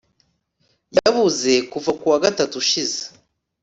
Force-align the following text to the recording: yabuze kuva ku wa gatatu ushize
yabuze 0.97 1.53
kuva 1.71 1.91
ku 1.99 2.05
wa 2.11 2.17
gatatu 2.25 2.53
ushize 2.63 2.99